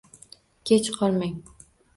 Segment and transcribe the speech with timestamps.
[0.69, 1.39] Kech qolmang!